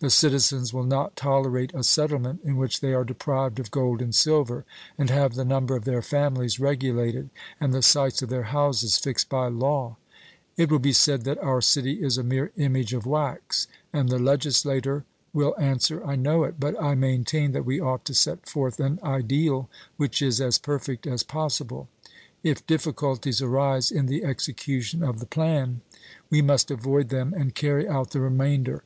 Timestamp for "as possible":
21.06-21.88